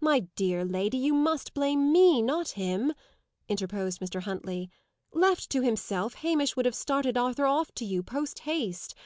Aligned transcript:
"My 0.00 0.26
dear 0.34 0.64
lady, 0.64 0.98
you 0.98 1.14
must 1.14 1.54
blame 1.54 1.92
me, 1.92 2.20
not 2.22 2.48
him," 2.58 2.92
interposed 3.48 4.00
Mr. 4.00 4.22
Huntley. 4.22 4.68
"Left 5.12 5.48
to 5.50 5.62
himself, 5.62 6.14
Hamish 6.14 6.56
would 6.56 6.66
have 6.66 6.74
started 6.74 7.16
Arthur 7.16 7.46
off 7.46 7.70
to 7.76 7.84
you, 7.84 8.02
post 8.02 8.40
haste. 8.40 8.96